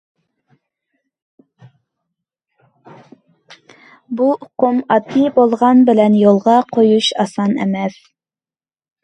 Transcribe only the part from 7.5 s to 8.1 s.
ئەمەس.